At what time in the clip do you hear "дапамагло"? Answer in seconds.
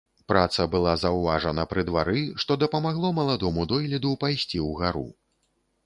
2.65-3.15